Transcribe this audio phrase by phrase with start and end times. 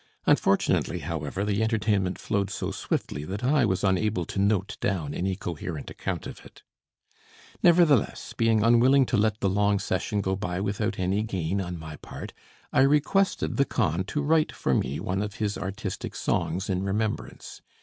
[0.25, 5.35] Unfortunately, however, the entertainment flowed so swiftly that I was unable to note down any
[5.35, 6.63] coherent account of it.
[7.61, 11.97] Nevertheless, being unwilling to let the long session go by without any gain on my
[11.97, 12.33] part,
[12.73, 17.61] I requested the Khan to write for me one of his artistic songs in remembrance.